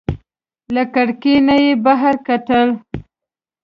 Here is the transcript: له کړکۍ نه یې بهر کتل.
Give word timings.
له 0.73 0.83
کړکۍ 0.93 1.35
نه 1.47 1.55
یې 1.63 1.71
بهر 1.85 2.15
کتل. 2.27 2.67